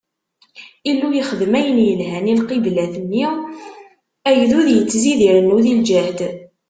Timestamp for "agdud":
4.31-4.67